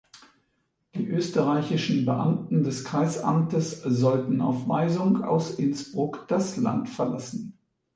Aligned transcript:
Die 0.95 1.05
österreichischen 1.07 2.05
Beamten 2.07 2.63
des 2.63 2.83
Kreisamtes 2.85 3.83
sollten 3.83 4.41
auf 4.41 4.67
Weisung 4.67 5.23
aus 5.23 5.51
Innsbruck 5.59 6.25
das 6.27 6.57
Land 6.57 6.89
verlassen. 6.89 7.59